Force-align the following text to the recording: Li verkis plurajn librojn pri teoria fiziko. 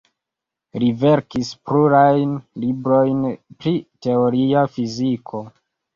Li 0.83 0.87
verkis 1.01 1.51
plurajn 1.71 2.33
librojn 2.63 3.21
pri 3.61 3.75
teoria 4.07 4.65
fiziko. 4.79 5.45